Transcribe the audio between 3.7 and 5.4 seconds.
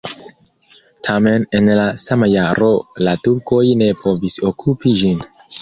ne povis okupi ĝin.